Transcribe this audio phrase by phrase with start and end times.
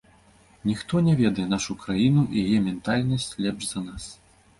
[0.69, 4.09] Ніхто не ведае нашу краіну і яе ментальнасць лепш за нас!